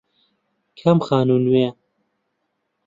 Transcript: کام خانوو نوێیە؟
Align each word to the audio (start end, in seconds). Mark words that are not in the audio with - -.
کام 0.79 0.97
خانوو 1.07 1.43
نوێیە؟ 1.45 1.71